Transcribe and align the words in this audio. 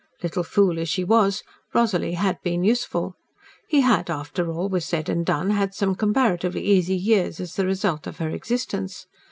Little 0.23 0.41
fool 0.41 0.79
as 0.79 0.89
she 0.89 1.03
was, 1.03 1.43
Rosalie 1.75 2.13
had 2.15 2.41
been 2.41 2.63
useful. 2.63 3.13
He 3.67 3.81
had, 3.81 4.09
after 4.09 4.51
all 4.51 4.67
was 4.67 4.83
said 4.83 5.09
and 5.09 5.23
done, 5.23 5.51
had 5.51 5.75
some 5.75 5.93
comparatively 5.93 6.63
easy 6.65 6.97
years 6.97 7.39
as 7.39 7.53
the 7.55 7.67
result 7.67 8.07
of 8.07 8.17
her 8.17 8.31
existence. 8.31 9.05